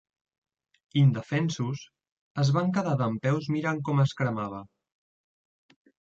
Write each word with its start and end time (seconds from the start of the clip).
Indefensos, 1.01 1.83
es 2.43 2.49
van 2.55 2.71
quedar 2.77 2.93
dempeus 3.01 3.49
mirant 3.57 3.81
com 3.91 4.01
es 4.05 4.15
cremava. 4.23 4.63